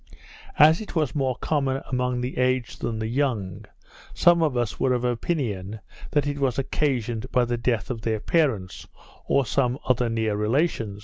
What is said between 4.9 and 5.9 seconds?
of opinion